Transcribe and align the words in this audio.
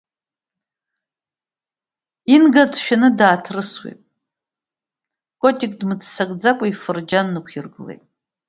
Инга 2.33 2.63
дшәаны 2.71 3.09
дааҭрысуеит, 3.17 3.99
Котик 5.41 5.73
дмыццакӡакәа 5.79 6.65
ифырџьан 6.67 7.27
нықәиргылеит. 7.33 8.03